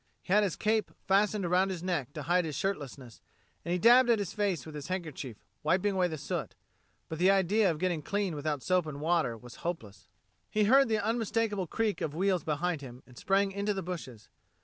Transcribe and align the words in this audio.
He 0.23 0.33
had 0.33 0.41
his 0.41 0.55
cape 0.55 0.89
fastened 1.05 1.45
around 1.45 1.69
his 1.69 1.83
neck 1.83 2.11
to 2.13 2.23
hide 2.23 2.43
his 2.43 2.55
shirtlessness, 2.55 3.21
and 3.63 3.71
he 3.71 3.77
dabbed 3.77 4.09
at 4.09 4.17
his 4.17 4.33
face 4.33 4.65
with 4.65 4.73
his 4.73 4.87
handkerchief, 4.87 5.37
wiping 5.61 5.93
away 5.93 6.07
the 6.07 6.17
soot. 6.17 6.55
But 7.07 7.19
the 7.19 7.29
idea 7.29 7.69
of 7.69 7.77
getting 7.77 8.01
clean 8.01 8.33
without 8.33 8.63
soap 8.63 8.87
and 8.87 8.99
warm 8.99 9.03
water 9.11 9.37
was 9.37 9.57
hopeless. 9.57 10.07
He 10.49 10.63
heard 10.63 10.87
the 10.89 10.97
unmistakable 10.97 11.67
creak 11.67 12.01
of 12.01 12.15
wheels 12.15 12.43
behind 12.43 12.81
him, 12.81 13.03
and 13.05 13.15
sprang 13.15 13.51
into 13.51 13.75
the 13.75 13.83
bushes. 13.83 14.27